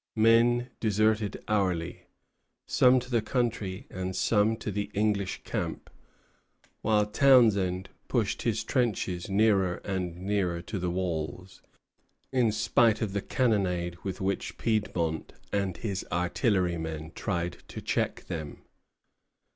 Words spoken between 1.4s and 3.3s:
hourly, some to the